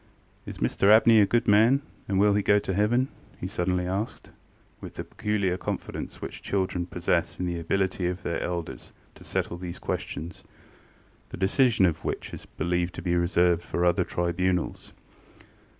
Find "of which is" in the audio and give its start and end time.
11.85-12.47